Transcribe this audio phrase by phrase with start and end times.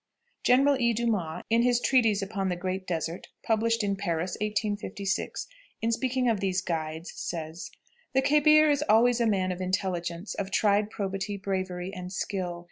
[0.41, 0.93] General E.
[0.93, 5.45] Dumas, in his treatise upon the "Great Desert," published in Paris, 1856,
[5.79, 7.69] in speaking of these guides, says:
[8.13, 12.59] "The khebir is always a man of intelligence, of tried probity, bravery, and skill.